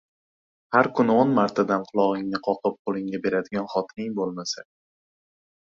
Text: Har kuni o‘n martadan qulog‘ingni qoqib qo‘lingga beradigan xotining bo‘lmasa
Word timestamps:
Har 0.77 0.87
kuni 0.99 1.13
o‘n 1.23 1.35
martadan 1.39 1.85
qulog‘ingni 1.91 2.41
qoqib 2.49 2.79
qo‘lingga 2.89 3.21
beradigan 3.29 3.71
xotining 3.77 4.17
bo‘lmasa 4.21 4.69